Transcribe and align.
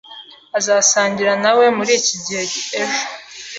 Azasangira 0.57 1.33
na 1.43 1.51
we 1.57 1.65
muri 1.77 1.91
iki 1.99 2.15
gihe 2.23 2.43
ejo 2.81 3.01